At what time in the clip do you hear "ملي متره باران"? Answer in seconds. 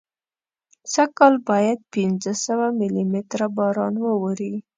2.79-3.93